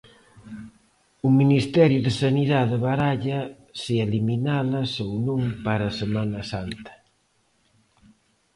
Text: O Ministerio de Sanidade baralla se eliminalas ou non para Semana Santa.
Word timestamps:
O 1.27 1.29
Ministerio 1.39 1.99
de 2.05 2.11
Sanidade 2.23 2.75
baralla 2.87 3.39
se 3.81 3.93
eliminalas 4.05 4.91
ou 5.05 5.11
non 5.27 5.41
para 5.65 5.95
Semana 6.01 6.41
Santa. 6.51 6.93